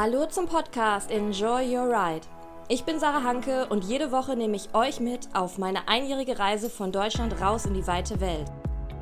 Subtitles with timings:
[0.00, 2.24] Hallo zum Podcast Enjoy Your Ride.
[2.68, 6.70] Ich bin Sarah Hanke und jede Woche nehme ich euch mit auf meine einjährige Reise
[6.70, 8.46] von Deutschland raus in die weite Welt.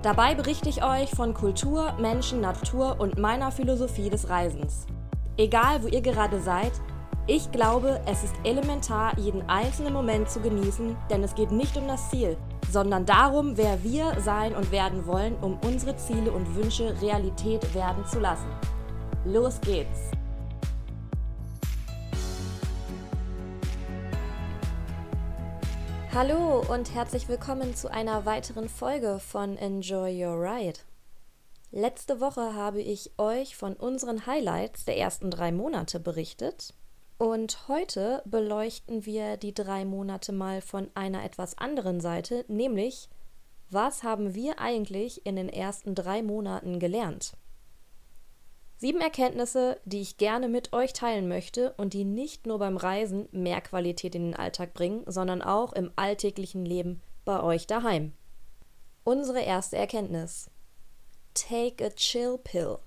[0.01, 4.87] Dabei berichte ich euch von Kultur, Menschen, Natur und meiner Philosophie des Reisens.
[5.37, 6.72] Egal, wo ihr gerade seid,
[7.26, 11.86] ich glaube, es ist elementar, jeden einzelnen Moment zu genießen, denn es geht nicht um
[11.88, 12.38] das Ziel,
[12.70, 18.06] sondern darum, wer wir sein und werden wollen, um unsere Ziele und Wünsche Realität werden
[18.06, 18.48] zu lassen.
[19.26, 20.16] Los geht's!
[26.16, 30.79] Hallo und herzlich willkommen zu einer weiteren Folge von Enjoy Your Ride.
[31.73, 36.73] Letzte Woche habe ich euch von unseren Highlights der ersten drei Monate berichtet
[37.19, 43.10] und heute beleuchten wir die drei Monate mal von einer etwas anderen Seite, nämlich
[43.69, 47.37] was haben wir eigentlich in den ersten drei Monaten gelernt?
[48.79, 53.27] Sieben Erkenntnisse, die ich gerne mit euch teilen möchte und die nicht nur beim Reisen
[53.33, 58.13] mehr Qualität in den Alltag bringen, sondern auch im alltäglichen Leben bei euch daheim.
[59.02, 60.51] Unsere erste Erkenntnis.
[61.33, 62.79] Take a chill pill.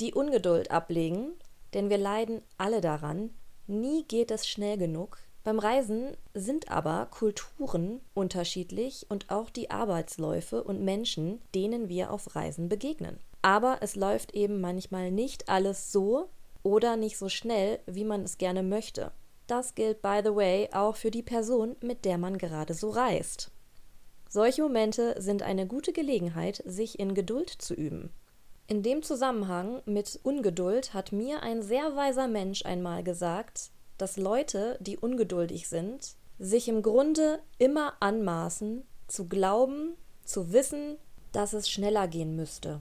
[0.00, 1.32] Die Ungeduld ablegen,
[1.72, 3.30] denn wir leiden alle daran.
[3.66, 5.18] Nie geht es schnell genug.
[5.44, 12.34] Beim Reisen sind aber Kulturen unterschiedlich und auch die Arbeitsläufe und Menschen, denen wir auf
[12.34, 13.18] Reisen begegnen.
[13.44, 16.30] Aber es läuft eben manchmal nicht alles so
[16.62, 19.12] oder nicht so schnell, wie man es gerne möchte.
[19.46, 23.50] Das gilt, by the way, auch für die Person, mit der man gerade so reist.
[24.30, 28.14] Solche Momente sind eine gute Gelegenheit, sich in Geduld zu üben.
[28.66, 34.78] In dem Zusammenhang mit Ungeduld hat mir ein sehr weiser Mensch einmal gesagt, dass Leute,
[34.80, 40.96] die ungeduldig sind, sich im Grunde immer anmaßen, zu glauben, zu wissen,
[41.32, 42.80] dass es schneller gehen müsste.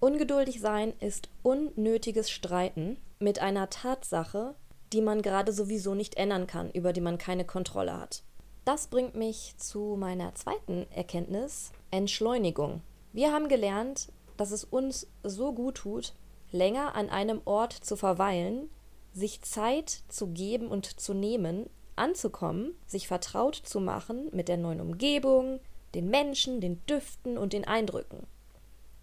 [0.00, 4.54] Ungeduldig sein ist unnötiges Streiten mit einer Tatsache,
[4.94, 8.22] die man gerade sowieso nicht ändern kann, über die man keine Kontrolle hat.
[8.64, 12.80] Das bringt mich zu meiner zweiten Erkenntnis, Entschleunigung.
[13.12, 14.08] Wir haben gelernt,
[14.38, 16.14] dass es uns so gut tut,
[16.50, 18.70] länger an einem Ort zu verweilen,
[19.12, 24.80] sich Zeit zu geben und zu nehmen, anzukommen, sich vertraut zu machen mit der neuen
[24.80, 25.60] Umgebung,
[25.94, 28.26] den Menschen, den Düften und den Eindrücken.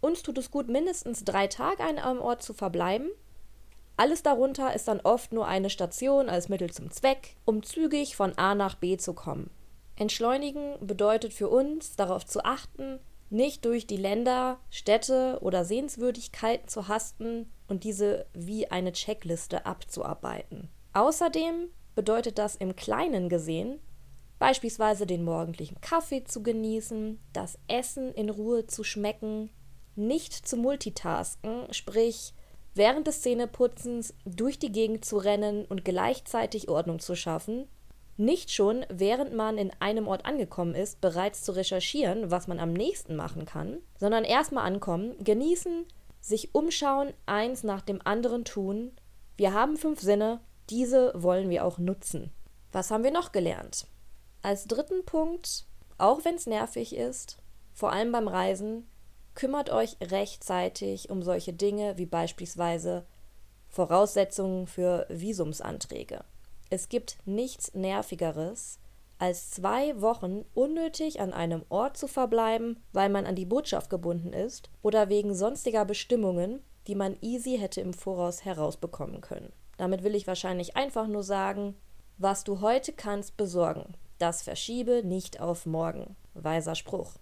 [0.01, 3.09] Uns tut es gut, mindestens drei Tage an einem Ort zu verbleiben.
[3.95, 8.37] Alles darunter ist dann oft nur eine Station als Mittel zum Zweck, um zügig von
[8.37, 9.49] A nach B zu kommen.
[9.95, 12.99] Entschleunigen bedeutet für uns darauf zu achten,
[13.29, 20.69] nicht durch die Länder, Städte oder Sehenswürdigkeiten zu hasten und diese wie eine Checkliste abzuarbeiten.
[20.93, 23.79] Außerdem bedeutet das im Kleinen gesehen,
[24.39, 29.49] beispielsweise den morgendlichen Kaffee zu genießen, das Essen in Ruhe zu schmecken,
[29.97, 32.33] nicht zu multitasken, sprich
[32.73, 37.67] während des Zähneputzens durch die Gegend zu rennen und gleichzeitig Ordnung zu schaffen,
[38.17, 42.73] nicht schon während man in einem Ort angekommen ist, bereits zu recherchieren, was man am
[42.73, 45.85] nächsten machen kann, sondern erstmal ankommen, genießen,
[46.19, 48.91] sich umschauen, eins nach dem anderen tun.
[49.37, 52.31] Wir haben fünf Sinne, diese wollen wir auch nutzen.
[52.71, 53.87] Was haben wir noch gelernt?
[54.41, 55.65] Als dritten Punkt,
[55.97, 57.37] auch wenn es nervig ist,
[57.73, 58.87] vor allem beim Reisen,
[59.37, 63.05] kümmert euch rechtzeitig um solche Dinge wie beispielsweise
[63.69, 66.23] Voraussetzungen für Visumsanträge.
[66.71, 68.79] Es gibt nichts Nervigeres,
[69.19, 74.33] als zwei Wochen unnötig an einem Ort zu verbleiben, weil man an die Botschaft gebunden
[74.33, 79.53] ist oder wegen sonstiger Bestimmungen, die man easy hätte im Voraus herausbekommen können.
[79.77, 81.75] Damit will ich wahrscheinlich einfach nur sagen,
[82.17, 86.15] was du heute kannst besorgen, das verschiebe nicht auf morgen.
[86.33, 87.13] Weiser Spruch.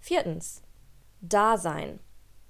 [0.00, 0.62] Viertens.
[1.20, 2.00] Dasein.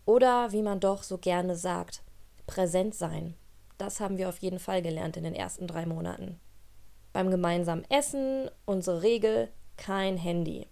[0.07, 2.03] Oder wie man doch so gerne sagt,
[2.47, 3.35] präsent sein.
[3.77, 6.39] Das haben wir auf jeden Fall gelernt in den ersten drei Monaten.
[7.13, 10.69] Beim gemeinsamen Essen, unsere Regel, kein Handy.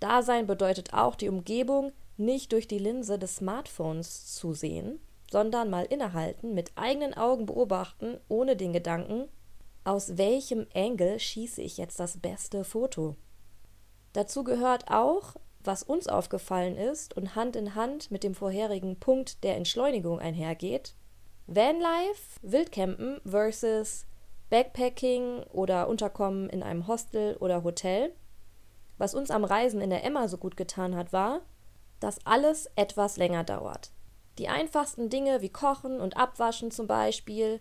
[0.00, 5.84] Dasein bedeutet auch die Umgebung nicht durch die Linse des Smartphones zu sehen, sondern mal
[5.86, 9.28] innehalten, mit eigenen Augen beobachten, ohne den Gedanken,
[9.84, 13.16] aus welchem Engel schieße ich jetzt das beste Foto.
[14.12, 19.44] Dazu gehört auch, was uns aufgefallen ist und Hand in Hand mit dem vorherigen Punkt
[19.44, 20.94] der Entschleunigung einhergeht,
[21.46, 24.06] Vanlife, Wildcampen versus
[24.50, 28.12] Backpacking oder Unterkommen in einem Hostel oder Hotel.
[28.98, 31.42] Was uns am Reisen in der Emma so gut getan hat, war,
[32.00, 33.90] dass alles etwas länger dauert.
[34.38, 37.60] Die einfachsten Dinge wie Kochen und Abwaschen zum Beispiel.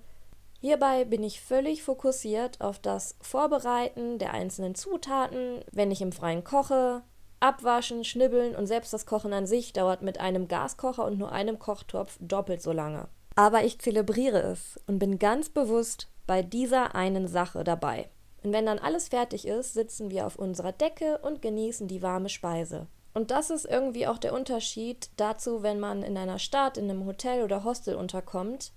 [0.62, 6.44] Hierbei bin ich völlig fokussiert auf das Vorbereiten der einzelnen Zutaten, wenn ich im Freien
[6.44, 7.04] koche,
[7.40, 11.60] Abwaschen, Schnibbeln und selbst das Kochen an sich dauert mit einem Gaskocher und nur einem
[11.60, 13.08] Kochtopf doppelt so lange.
[13.36, 18.10] Aber ich zelebriere es und bin ganz bewusst bei dieser einen Sache dabei.
[18.44, 22.30] Und wenn dann alles fertig ist, sitzen wir auf unserer Decke und genießen die warme
[22.30, 22.88] Speise.
[23.14, 27.06] Und das ist irgendwie auch der Unterschied dazu, wenn man in einer Stadt, in einem
[27.06, 28.72] Hotel oder Hostel unterkommt.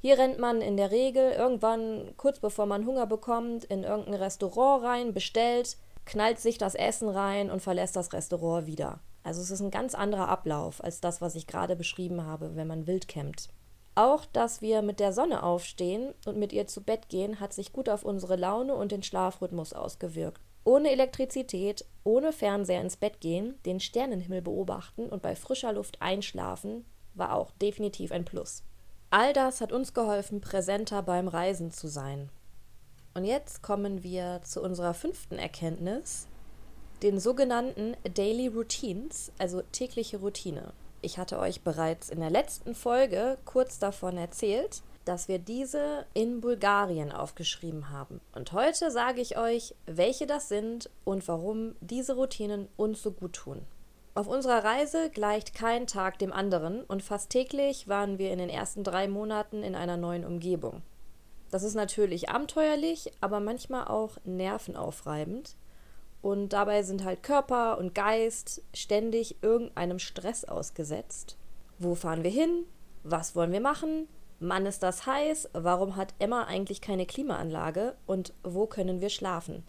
[0.00, 4.84] Hier rennt man in der Regel irgendwann, kurz bevor man Hunger bekommt, in irgendein Restaurant
[4.84, 9.00] rein, bestellt, knallt sich das Essen rein und verlässt das Restaurant wieder.
[9.22, 12.68] Also es ist ein ganz anderer Ablauf als das, was ich gerade beschrieben habe, wenn
[12.68, 13.48] man wild campt.
[13.96, 17.72] Auch, dass wir mit der Sonne aufstehen und mit ihr zu Bett gehen, hat sich
[17.72, 20.40] gut auf unsere Laune und den Schlafrhythmus ausgewirkt.
[20.64, 26.84] Ohne Elektrizität, ohne Fernseher ins Bett gehen, den Sternenhimmel beobachten und bei frischer Luft einschlafen,
[27.14, 28.62] war auch definitiv ein Plus.
[29.10, 32.30] All das hat uns geholfen, präsenter beim Reisen zu sein.
[33.16, 36.26] Und jetzt kommen wir zu unserer fünften Erkenntnis,
[37.02, 40.74] den sogenannten Daily Routines, also tägliche Routine.
[41.00, 46.42] Ich hatte euch bereits in der letzten Folge kurz davon erzählt, dass wir diese in
[46.42, 48.20] Bulgarien aufgeschrieben haben.
[48.34, 53.32] Und heute sage ich euch, welche das sind und warum diese Routinen uns so gut
[53.32, 53.62] tun.
[54.14, 58.50] Auf unserer Reise gleicht kein Tag dem anderen und fast täglich waren wir in den
[58.50, 60.82] ersten drei Monaten in einer neuen Umgebung.
[61.56, 65.56] Das ist natürlich abenteuerlich, aber manchmal auch nervenaufreibend.
[66.20, 71.38] Und dabei sind halt Körper und Geist ständig irgendeinem Stress ausgesetzt.
[71.78, 72.66] Wo fahren wir hin?
[73.04, 74.06] Was wollen wir machen?
[74.38, 75.48] Mann, ist das heiß?
[75.54, 77.96] Warum hat Emma eigentlich keine Klimaanlage?
[78.04, 79.64] Und wo können wir schlafen?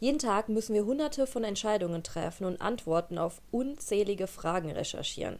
[0.00, 5.38] Jeden Tag müssen wir hunderte von Entscheidungen treffen und Antworten auf unzählige Fragen recherchieren.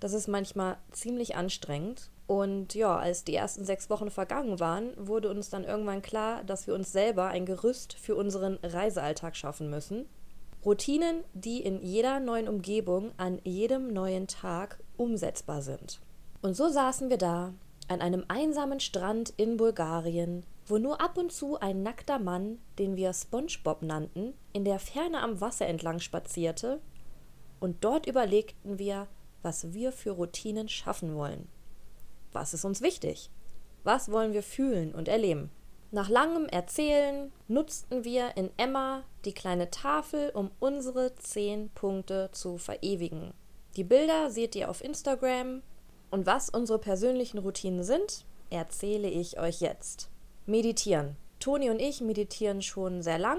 [0.00, 2.10] Das ist manchmal ziemlich anstrengend.
[2.30, 6.68] Und ja, als die ersten sechs Wochen vergangen waren, wurde uns dann irgendwann klar, dass
[6.68, 10.06] wir uns selber ein Gerüst für unseren Reisealltag schaffen müssen.
[10.64, 16.00] Routinen, die in jeder neuen Umgebung an jedem neuen Tag umsetzbar sind.
[16.40, 17.52] Und so saßen wir da
[17.88, 22.94] an einem einsamen Strand in Bulgarien wo nur ab und zu ein nackter Mann, den
[22.94, 26.80] wir SpongeBob nannten, in der Ferne am Wasser entlang spazierte,
[27.58, 29.08] und dort überlegten wir,
[29.42, 31.48] was wir für Routinen schaffen wollen.
[32.32, 33.30] Was ist uns wichtig?
[33.84, 35.50] Was wollen wir fühlen und erleben?
[35.92, 42.58] Nach langem Erzählen nutzten wir in Emma die kleine Tafel, um unsere zehn Punkte zu
[42.58, 43.32] verewigen.
[43.76, 45.62] Die Bilder seht ihr auf Instagram
[46.10, 50.10] und was unsere persönlichen Routinen sind, erzähle ich euch jetzt.
[50.46, 51.16] Meditieren.
[51.40, 53.38] Toni und ich meditieren schon sehr lang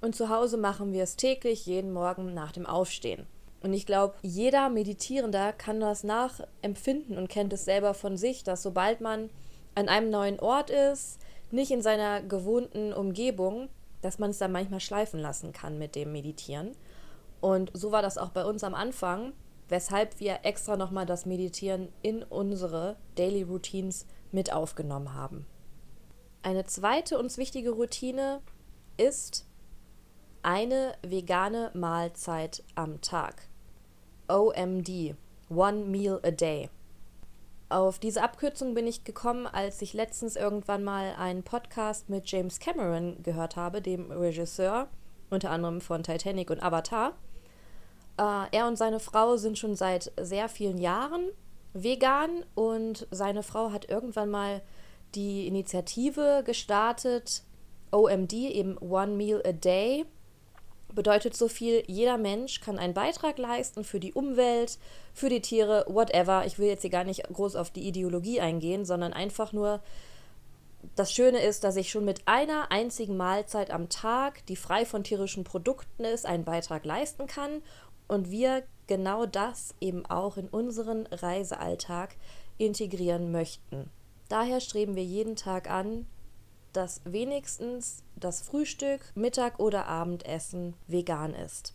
[0.00, 3.26] und zu Hause machen wir es täglich jeden Morgen nach dem Aufstehen.
[3.62, 8.62] Und ich glaube, jeder Meditierender kann das nachempfinden und kennt es selber von sich, dass
[8.62, 9.30] sobald man
[9.74, 11.18] an einem neuen Ort ist,
[11.52, 13.68] nicht in seiner gewohnten Umgebung,
[14.00, 16.72] dass man es dann manchmal schleifen lassen kann mit dem Meditieren.
[17.40, 19.32] Und so war das auch bei uns am Anfang,
[19.68, 25.46] weshalb wir extra nochmal das Meditieren in unsere Daily Routines mit aufgenommen haben.
[26.42, 28.40] Eine zweite uns wichtige Routine
[28.96, 29.46] ist
[30.42, 33.48] eine vegane Mahlzeit am Tag.
[34.32, 35.14] OMD,
[35.50, 36.70] One Meal a Day.
[37.68, 42.58] Auf diese Abkürzung bin ich gekommen, als ich letztens irgendwann mal einen Podcast mit James
[42.58, 44.88] Cameron gehört habe, dem Regisseur,
[45.28, 47.12] unter anderem von Titanic und Avatar.
[48.18, 51.28] Äh, er und seine Frau sind schon seit sehr vielen Jahren
[51.74, 54.62] vegan und seine Frau hat irgendwann mal
[55.14, 57.42] die Initiative gestartet,
[57.90, 60.06] OMD, eben One Meal a Day.
[60.94, 64.78] Bedeutet so viel, jeder Mensch kann einen Beitrag leisten für die Umwelt,
[65.14, 66.44] für die Tiere, whatever.
[66.46, 69.80] Ich will jetzt hier gar nicht groß auf die Ideologie eingehen, sondern einfach nur,
[70.96, 75.04] das Schöne ist, dass ich schon mit einer einzigen Mahlzeit am Tag, die frei von
[75.04, 77.62] tierischen Produkten ist, einen Beitrag leisten kann
[78.08, 82.16] und wir genau das eben auch in unseren Reisealltag
[82.58, 83.88] integrieren möchten.
[84.28, 86.06] Daher streben wir jeden Tag an,
[86.72, 91.74] dass wenigstens das Frühstück, Mittag oder Abendessen vegan ist.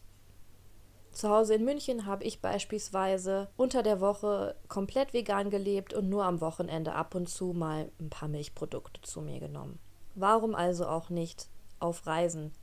[1.11, 6.25] Zu Hause in München habe ich beispielsweise unter der Woche komplett vegan gelebt und nur
[6.25, 9.79] am Wochenende ab und zu mal ein paar Milchprodukte zu mir genommen.
[10.13, 11.49] Warum also auch nicht
[11.79, 12.53] auf Reisen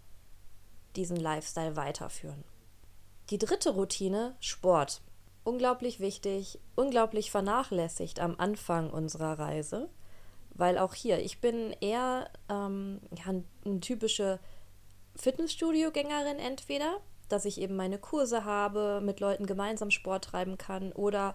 [0.94, 2.44] diesen Lifestyle weiterführen?
[3.30, 5.02] Die dritte Routine, Sport
[5.44, 9.88] unglaublich wichtig, unglaublich vernachlässigt am Anfang unserer Reise,
[10.54, 13.32] weil auch hier, ich bin eher ähm, ja,
[13.64, 14.38] eine typische
[15.16, 21.34] Fitnessstudio-Gängerin entweder, dass ich eben meine Kurse habe, mit Leuten gemeinsam Sport treiben kann oder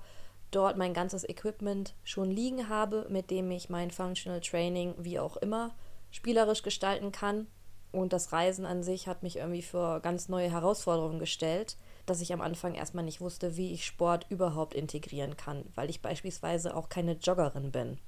[0.51, 5.37] dort mein ganzes Equipment schon liegen habe, mit dem ich mein Functional Training wie auch
[5.37, 5.75] immer
[6.11, 7.47] spielerisch gestalten kann.
[7.91, 11.77] Und das Reisen an sich hat mich irgendwie für ganz neue Herausforderungen gestellt
[12.09, 16.01] dass ich am Anfang erstmal nicht wusste, wie ich Sport überhaupt integrieren kann, weil ich
[16.01, 17.99] beispielsweise auch keine Joggerin bin.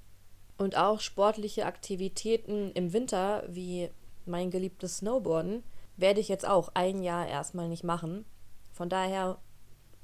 [0.61, 3.89] Und auch sportliche Aktivitäten im Winter, wie
[4.27, 5.63] mein geliebtes Snowboarden,
[5.97, 8.25] werde ich jetzt auch ein Jahr erstmal nicht machen.
[8.71, 9.39] Von daher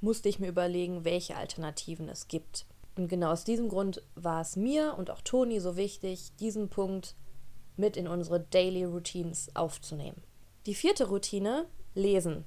[0.02, 2.66] musste ich mir überlegen, welche Alternativen es gibt.
[2.96, 7.14] Und genau aus diesem Grund war es mir und auch Toni so wichtig, diesen Punkt
[7.76, 10.24] mit in unsere Daily Routines aufzunehmen.
[10.66, 12.46] Die vierte Routine, Lesen.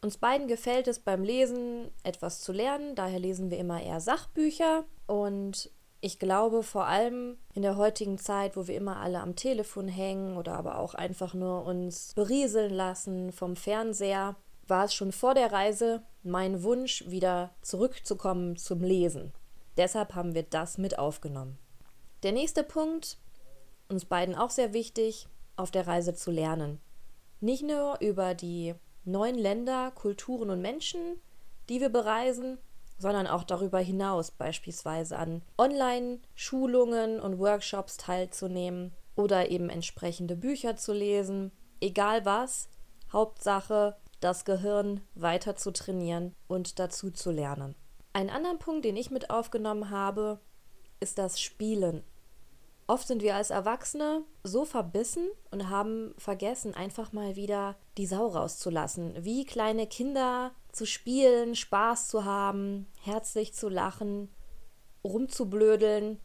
[0.00, 4.86] Uns beiden gefällt es beim Lesen etwas zu lernen, daher lesen wir immer eher Sachbücher
[5.06, 5.70] und
[6.00, 10.36] ich glaube vor allem in der heutigen Zeit, wo wir immer alle am Telefon hängen
[10.36, 14.36] oder aber auch einfach nur uns berieseln lassen vom Fernseher,
[14.66, 19.32] war es schon vor der Reise mein Wunsch, wieder zurückzukommen zum Lesen.
[19.76, 21.58] Deshalb haben wir das mit aufgenommen.
[22.22, 23.18] Der nächste Punkt,
[23.88, 26.80] uns beiden auch sehr wichtig, auf der Reise zu lernen.
[27.40, 28.74] Nicht nur über die
[29.04, 31.20] neuen Länder, Kulturen und Menschen,
[31.68, 32.58] die wir bereisen,
[32.98, 40.92] sondern auch darüber hinaus beispielsweise an Online-Schulungen und Workshops teilzunehmen oder eben entsprechende Bücher zu
[40.92, 41.52] lesen.
[41.80, 42.68] Egal was,
[43.12, 47.74] Hauptsache, das Gehirn weiter zu trainieren und dazu zu lernen.
[48.12, 50.40] Ein anderer Punkt, den ich mit aufgenommen habe,
[51.00, 52.02] ist das Spielen.
[52.90, 58.26] Oft sind wir als Erwachsene so verbissen und haben vergessen, einfach mal wieder die Sau
[58.28, 59.14] rauszulassen.
[59.24, 64.28] Wie kleine Kinder zu spielen, Spaß zu haben, herzlich zu lachen,
[65.02, 66.20] rumzublödeln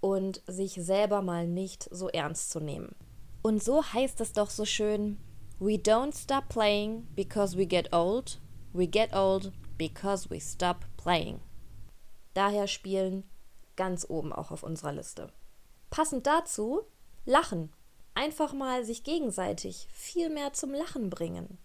[0.00, 2.96] und sich selber mal nicht so ernst zu nehmen.
[3.42, 5.18] Und so heißt es doch so schön,
[5.60, 8.40] We don't stop playing because we get old,
[8.72, 11.40] we get old because we stop playing.
[12.32, 13.24] Daher spielen
[13.74, 15.32] ganz oben auch auf unserer Liste.
[15.90, 16.82] Passend dazu
[17.24, 17.72] Lachen.
[18.14, 21.58] Einfach mal sich gegenseitig viel mehr zum Lachen bringen.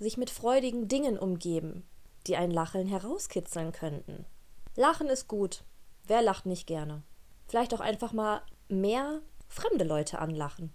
[0.00, 1.86] Sich mit freudigen Dingen umgeben,
[2.26, 4.24] die ein Lachen herauskitzeln könnten.
[4.74, 5.62] Lachen ist gut.
[6.06, 7.02] Wer lacht nicht gerne?
[7.46, 10.72] Vielleicht auch einfach mal mehr fremde Leute anlachen.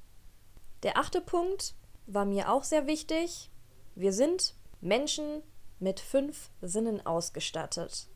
[0.83, 1.73] Der achte Punkt
[2.05, 3.49] war mir auch sehr wichtig.
[3.95, 5.41] Wir sind Menschen
[5.79, 8.07] mit fünf Sinnen ausgestattet.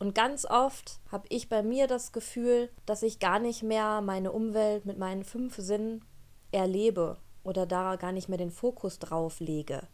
[0.00, 4.32] Und ganz oft habe ich bei mir das Gefühl, dass ich gar nicht mehr meine
[4.32, 6.04] Umwelt mit meinen fünf Sinnen
[6.50, 9.86] erlebe oder da gar nicht mehr den Fokus drauf lege.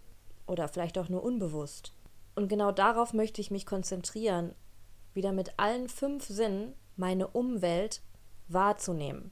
[0.48, 1.92] Oder vielleicht auch nur unbewusst.
[2.34, 4.54] Und genau darauf möchte ich mich konzentrieren,
[5.14, 8.02] wieder mit allen fünf Sinnen meine Umwelt
[8.48, 9.30] wahrzunehmen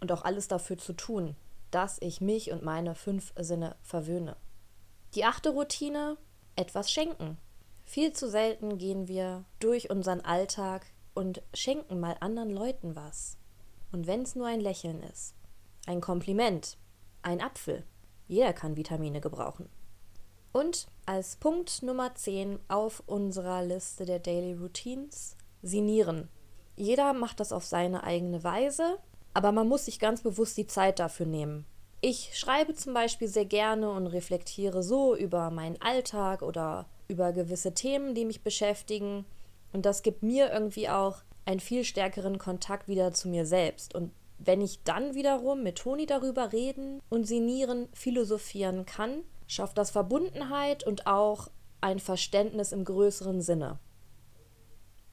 [0.00, 1.36] und auch alles dafür zu tun,
[1.70, 4.36] dass ich mich und meine fünf Sinne verwöhne.
[5.14, 6.16] Die achte Routine,
[6.56, 7.38] etwas schenken.
[7.84, 13.36] Viel zu selten gehen wir durch unseren Alltag und schenken mal anderen Leuten was.
[13.92, 15.34] Und wenn es nur ein Lächeln ist,
[15.86, 16.78] ein Kompliment,
[17.22, 17.84] ein Apfel,
[18.26, 19.68] jeder kann Vitamine gebrauchen.
[20.56, 26.28] Und als Punkt Nummer 10 auf unserer Liste der Daily Routines, Sinieren.
[26.76, 28.98] Jeder macht das auf seine eigene Weise,
[29.32, 31.66] aber man muss sich ganz bewusst die Zeit dafür nehmen.
[32.02, 37.74] Ich schreibe zum Beispiel sehr gerne und reflektiere so über meinen Alltag oder über gewisse
[37.74, 39.24] Themen, die mich beschäftigen.
[39.72, 43.92] Und das gibt mir irgendwie auch einen viel stärkeren Kontakt wieder zu mir selbst.
[43.92, 49.90] Und wenn ich dann wiederum mit Toni darüber reden und sinieren, philosophieren kann, schafft das
[49.90, 51.48] Verbundenheit und auch
[51.80, 53.78] ein Verständnis im größeren Sinne.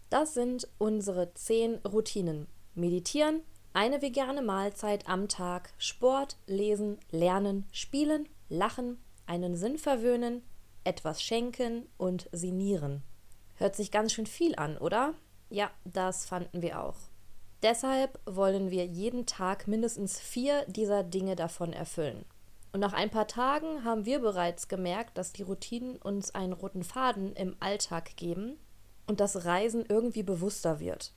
[0.10, 2.48] Das sind unsere zehn Routinen.
[2.76, 3.42] Meditieren,
[3.74, 10.44] eine vegane Mahlzeit am Tag, Sport, Lesen, Lernen, Spielen, Lachen, einen Sinn verwöhnen,
[10.84, 13.04] etwas schenken und sinieren.
[13.56, 15.14] Hört sich ganz schön viel an, oder?
[15.50, 16.98] Ja, das fanden wir auch.
[17.62, 22.26] Deshalb wollen wir jeden Tag mindestens vier dieser Dinge davon erfüllen.
[22.72, 26.84] Und nach ein paar Tagen haben wir bereits gemerkt, dass die Routinen uns einen roten
[26.84, 28.58] Faden im Alltag geben
[29.08, 31.14] und das Reisen irgendwie bewusster wird.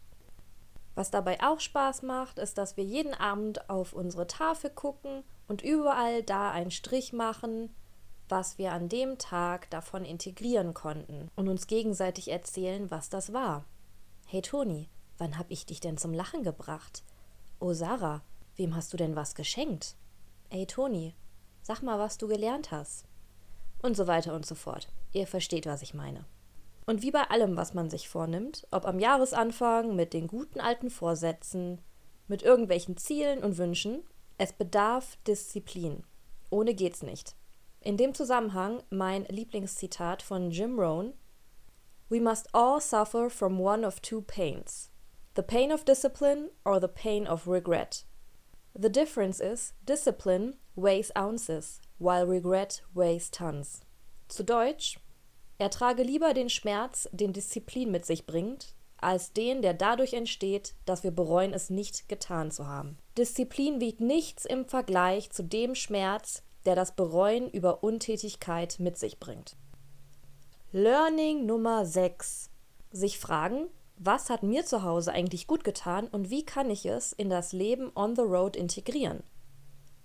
[0.96, 5.62] Was dabei auch Spaß macht, ist, dass wir jeden Abend auf unsere Tafel gucken und
[5.62, 7.74] überall da einen Strich machen,
[8.28, 13.64] was wir an dem Tag davon integrieren konnten und uns gegenseitig erzählen, was das war.
[14.26, 17.02] Hey Toni, wann hab ich dich denn zum Lachen gebracht?
[17.60, 18.22] Oh Sarah,
[18.56, 19.96] wem hast du denn was geschenkt?
[20.48, 21.14] Hey Toni,
[21.64, 23.06] sag mal, was du gelernt hast.
[23.82, 24.88] Und so weiter und so fort.
[25.12, 26.24] Ihr versteht, was ich meine.
[26.86, 30.90] Und wie bei allem, was man sich vornimmt, ob am Jahresanfang mit den guten alten
[30.90, 31.80] Vorsätzen,
[32.28, 34.04] mit irgendwelchen Zielen und Wünschen,
[34.36, 36.04] es bedarf Disziplin.
[36.50, 37.34] Ohne geht's nicht.
[37.80, 41.14] In dem Zusammenhang mein Lieblingszitat von Jim Rohn:
[42.08, 44.90] We must all suffer from one of two pains.
[45.36, 48.04] The pain of discipline or the pain of regret.
[48.76, 53.80] The difference is, discipline weighs ounces, while regret weighs tons.
[54.28, 54.98] Zu Deutsch,
[55.58, 61.04] Ertrage lieber den Schmerz, den Disziplin mit sich bringt, als den, der dadurch entsteht, dass
[61.04, 62.98] wir bereuen, es nicht getan zu haben.
[63.16, 69.20] Disziplin wiegt nichts im Vergleich zu dem Schmerz, der das Bereuen über Untätigkeit mit sich
[69.20, 69.56] bringt.
[70.72, 72.50] Learning Nummer 6.
[72.90, 77.12] Sich fragen, was hat mir zu Hause eigentlich gut getan und wie kann ich es
[77.12, 79.22] in das Leben on the road integrieren?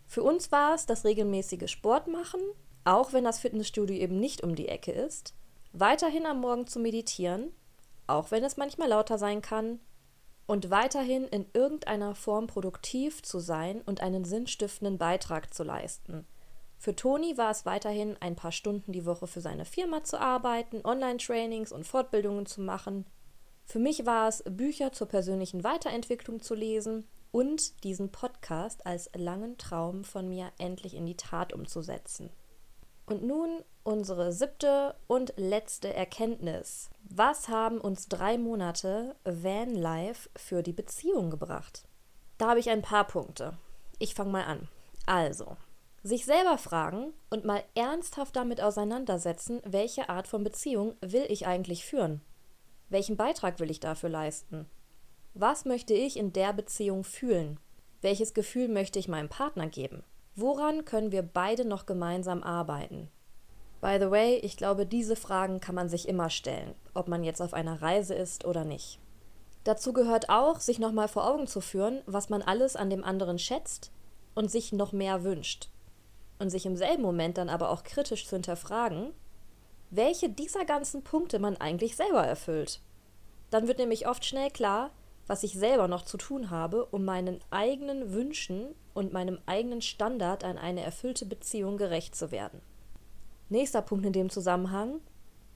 [0.05, 2.39] Für uns war es das regelmäßige Sport machen,
[2.83, 5.33] auch wenn das Fitnessstudio eben nicht um die Ecke ist,
[5.71, 7.51] weiterhin am Morgen zu meditieren,
[8.07, 9.79] auch wenn es manchmal lauter sein kann,
[10.49, 16.25] und weiterhin in irgendeiner Form produktiv zu sein und einen sinnstiftenden Beitrag zu leisten.
[16.79, 20.81] Für Toni war es weiterhin ein paar Stunden die Woche für seine Firma zu arbeiten,
[20.83, 23.05] Online-Trainings und Fortbildungen zu machen.
[23.69, 29.59] Für mich war es, Bücher zur persönlichen Weiterentwicklung zu lesen und diesen Podcast als langen
[29.59, 32.31] Traum von mir endlich in die Tat umzusetzen.
[33.05, 36.89] Und nun unsere siebte und letzte Erkenntnis.
[37.03, 41.83] Was haben uns drei Monate Vanlife für die Beziehung gebracht?
[42.39, 43.55] Da habe ich ein paar Punkte.
[43.99, 44.67] Ich fange mal an.
[45.05, 45.57] Also,
[46.01, 51.85] sich selber fragen und mal ernsthaft damit auseinandersetzen, welche Art von Beziehung will ich eigentlich
[51.85, 52.21] führen?
[52.89, 54.65] Welchen Beitrag will ich dafür leisten?
[55.33, 57.59] Was möchte ich in der Beziehung fühlen?
[58.01, 60.03] Welches Gefühl möchte ich meinem Partner geben?
[60.35, 63.09] Woran können wir beide noch gemeinsam arbeiten?
[63.81, 67.41] By the way, ich glaube, diese Fragen kann man sich immer stellen, ob man jetzt
[67.41, 68.99] auf einer Reise ist oder nicht.
[69.63, 73.37] Dazu gehört auch, sich nochmal vor Augen zu führen, was man alles an dem anderen
[73.37, 73.91] schätzt
[74.33, 75.69] und sich noch mehr wünscht.
[76.39, 79.13] Und sich im selben Moment dann aber auch kritisch zu hinterfragen,
[79.89, 82.81] welche dieser ganzen Punkte man eigentlich selber erfüllt.
[83.49, 84.91] Dann wird nämlich oft schnell klar,
[85.27, 90.43] was ich selber noch zu tun habe, um meinen eigenen Wünschen und meinem eigenen Standard
[90.43, 92.61] an eine erfüllte Beziehung gerecht zu werden.
[93.49, 95.01] Nächster Punkt in dem Zusammenhang.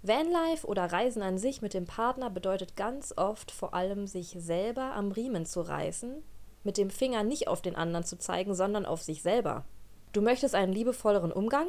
[0.02, 4.94] Vanlife oder Reisen an sich mit dem Partner bedeutet ganz oft vor allem, sich selber
[4.96, 6.22] am Riemen zu reißen,
[6.64, 9.64] mit dem Finger nicht auf den anderen zu zeigen, sondern auf sich selber.
[10.12, 11.68] Du möchtest einen liebevolleren Umgang?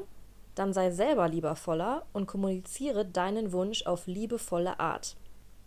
[0.54, 5.16] Dann sei selber liebevoller und kommuniziere deinen Wunsch auf liebevolle Art.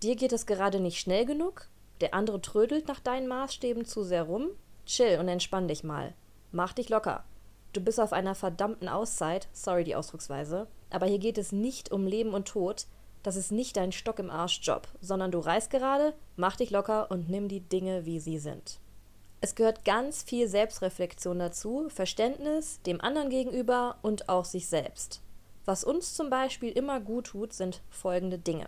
[0.03, 1.67] Dir geht es gerade nicht schnell genug?
[2.01, 4.49] Der andere trödelt nach deinen Maßstäben zu sehr rum?
[4.85, 6.13] Chill und entspann dich mal.
[6.51, 7.23] Mach dich locker.
[7.73, 12.07] Du bist auf einer verdammten Auszeit, sorry die Ausdrucksweise, aber hier geht es nicht um
[12.07, 12.87] Leben und Tod,
[13.23, 17.11] das ist nicht dein Stock im Arsch Job, sondern du reist gerade, mach dich locker
[17.11, 18.79] und nimm die Dinge, wie sie sind.
[19.39, 25.21] Es gehört ganz viel Selbstreflexion dazu, Verständnis dem anderen gegenüber und auch sich selbst.
[25.65, 28.67] Was uns zum Beispiel immer gut tut, sind folgende Dinge.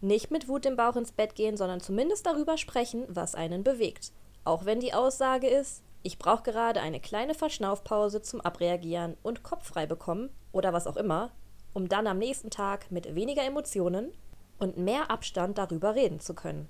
[0.00, 4.12] Nicht mit Wut im Bauch ins Bett gehen, sondern zumindest darüber sprechen, was einen bewegt.
[4.44, 9.68] Auch wenn die Aussage ist, ich brauche gerade eine kleine Verschnaufpause zum Abreagieren und Kopf
[9.68, 11.32] frei bekommen oder was auch immer,
[11.72, 14.12] um dann am nächsten Tag mit weniger Emotionen
[14.58, 16.68] und mehr Abstand darüber reden zu können.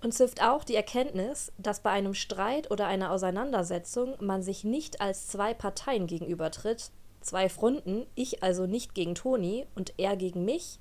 [0.00, 5.00] Uns hilft auch die Erkenntnis, dass bei einem Streit oder einer Auseinandersetzung man sich nicht
[5.00, 10.78] als zwei Parteien gegenübertritt, zwei Fronten, ich also nicht gegen Toni und er gegen mich,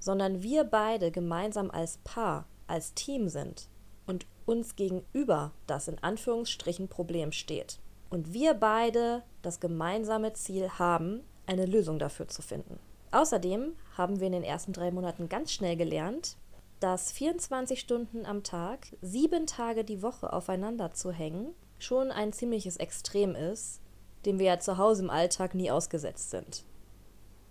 [0.00, 3.68] sondern wir beide gemeinsam als Paar, als Team sind
[4.06, 7.80] und uns gegenüber das in Anführungsstrichen Problem steht.
[8.08, 12.78] Und wir beide das gemeinsame Ziel haben, eine Lösung dafür zu finden.
[13.10, 16.36] Außerdem haben wir in den ersten drei Monaten ganz schnell gelernt,
[16.80, 22.76] dass 24 Stunden am Tag, sieben Tage die Woche aufeinander zu hängen, schon ein ziemliches
[22.76, 23.80] Extrem ist,
[24.26, 26.64] dem wir ja zu Hause im Alltag nie ausgesetzt sind.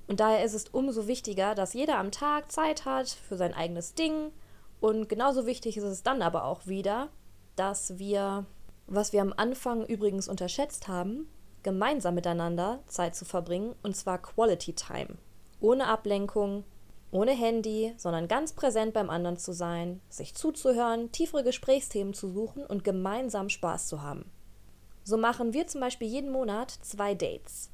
[0.07, 3.93] Und daher ist es umso wichtiger, dass jeder am Tag Zeit hat für sein eigenes
[3.93, 4.31] Ding.
[4.81, 7.09] Und genauso wichtig ist es dann aber auch wieder,
[7.55, 8.45] dass wir,
[8.87, 11.29] was wir am Anfang übrigens unterschätzt haben,
[11.63, 15.17] gemeinsam miteinander Zeit zu verbringen, und zwar Quality Time.
[15.61, 16.65] Ohne Ablenkung,
[17.13, 22.65] ohne Handy, sondern ganz präsent beim anderen zu sein, sich zuzuhören, tiefere Gesprächsthemen zu suchen
[22.65, 24.31] und gemeinsam Spaß zu haben.
[25.03, 27.69] So machen wir zum Beispiel jeden Monat zwei Dates.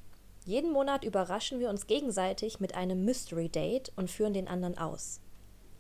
[0.46, 5.22] Jeden Monat überraschen wir uns gegenseitig mit einem Mystery Date und führen den anderen aus.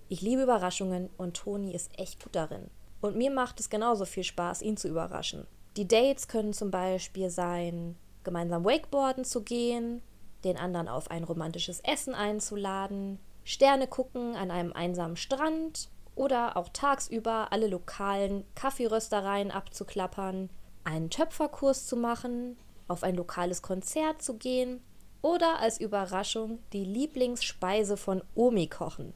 [0.07, 2.69] Ich liebe Überraschungen und Toni ist echt gut darin.
[3.01, 5.47] Und mir macht es genauso viel Spaß, ihn zu überraschen.
[5.75, 10.01] Die Dates können zum Beispiel sein, gemeinsam Wakeboarden zu gehen,
[10.43, 13.19] den anderen auf ein romantisches Essen einzuladen,
[13.49, 20.51] Sterne gucken an einem einsamen Strand oder auch tagsüber alle lokalen Kaffeeröstereien abzuklappern,
[20.83, 24.83] einen Töpferkurs zu machen, auf ein lokales Konzert zu gehen
[25.23, 29.15] oder als Überraschung die Lieblingsspeise von Omi kochen.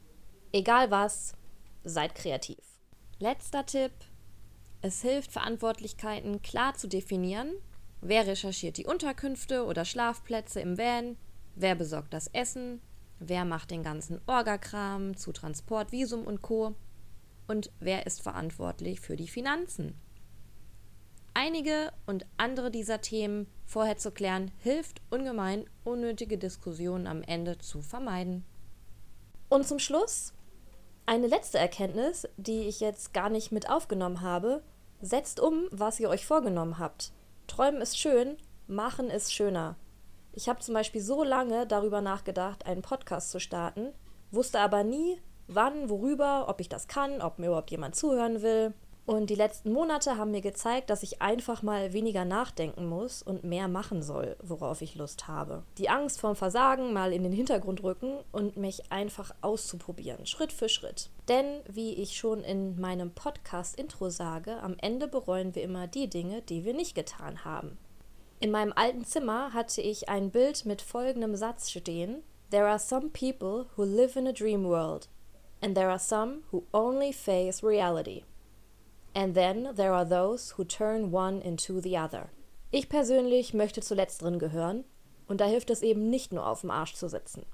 [0.50, 1.34] Egal was,
[1.84, 2.58] seid kreativ.
[3.20, 3.92] Letzter Tipp.
[4.82, 7.52] Es hilft, Verantwortlichkeiten klar zu definieren.
[8.00, 11.16] Wer recherchiert die Unterkünfte oder Schlafplätze im Van?
[11.54, 12.80] Wer besorgt das Essen?
[13.18, 16.74] Wer macht den ganzen Orgakram zu Transport, Visum und Co?
[17.46, 19.94] Und wer ist verantwortlich für die Finanzen?
[21.34, 27.82] Einige und andere dieser Themen vorher zu klären, hilft ungemein, unnötige Diskussionen am Ende zu
[27.82, 28.44] vermeiden.
[29.48, 30.32] Und zum Schluss
[31.06, 34.62] eine letzte Erkenntnis, die ich jetzt gar nicht mit aufgenommen habe.
[35.02, 37.12] Setzt um, was ihr euch vorgenommen habt.
[37.46, 39.76] Träumen ist schön, machen ist schöner.
[40.36, 43.92] Ich habe zum Beispiel so lange darüber nachgedacht, einen Podcast zu starten,
[44.32, 48.74] wusste aber nie, wann, worüber, ob ich das kann, ob mir überhaupt jemand zuhören will.
[49.06, 53.44] Und die letzten Monate haben mir gezeigt, dass ich einfach mal weniger nachdenken muss und
[53.44, 55.62] mehr machen soll, worauf ich Lust habe.
[55.76, 60.70] Die Angst vorm Versagen mal in den Hintergrund rücken und mich einfach auszuprobieren, Schritt für
[60.70, 61.10] Schritt.
[61.28, 66.42] Denn, wie ich schon in meinem Podcast-Intro sage, am Ende bereuen wir immer die Dinge,
[66.42, 67.78] die wir nicht getan haben.
[68.44, 73.08] In meinem alten Zimmer hatte ich ein Bild mit folgendem Satz stehen: There are some
[73.08, 75.08] people who live in a dream world,
[75.62, 78.24] and there are some who only face reality.
[79.14, 82.28] And then there are those who turn one into the other.
[82.70, 84.84] Ich persönlich möchte zu letzteren gehören
[85.26, 87.46] und da hilft es eben nicht nur auf dem Arsch zu sitzen.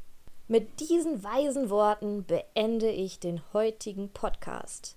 [0.49, 4.97] Mit diesen weisen Worten beende ich den heutigen Podcast.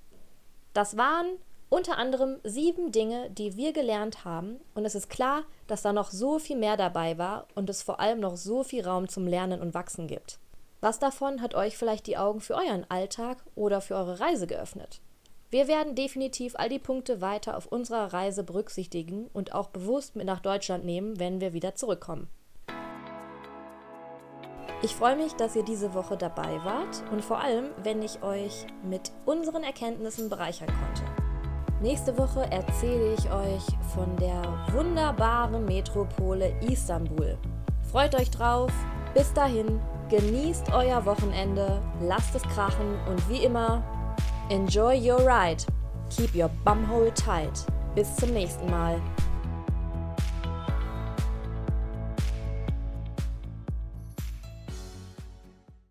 [0.73, 1.38] Das waren
[1.74, 6.12] unter anderem sieben Dinge, die wir gelernt haben und es ist klar, dass da noch
[6.12, 9.60] so viel mehr dabei war und es vor allem noch so viel Raum zum Lernen
[9.60, 10.38] und Wachsen gibt.
[10.82, 15.02] Was davon hat euch vielleicht die Augen für euren Alltag oder für eure Reise geöffnet?
[15.50, 20.28] Wir werden definitiv all die Punkte weiter auf unserer Reise berücksichtigen und auch bewusst mit
[20.28, 22.30] nach Deutschland nehmen, wenn wir wieder zurückkommen.
[24.84, 28.68] Ich freue mich, dass ihr diese Woche dabei wart und vor allem, wenn ich euch
[28.84, 31.23] mit unseren Erkenntnissen bereichern konnte.
[31.84, 34.41] Nächste Woche erzähle ich euch von der
[34.72, 37.38] wunderbaren Metropole Istanbul.
[37.91, 38.72] Freut euch drauf.
[39.13, 43.84] Bis dahin, genießt euer Wochenende, lasst es krachen und wie immer,
[44.48, 45.62] Enjoy your ride.
[46.10, 47.65] Keep your bumhole tight.
[47.96, 49.02] Bis zum nächsten Mal.